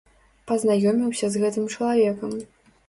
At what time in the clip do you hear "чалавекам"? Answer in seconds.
1.77-2.31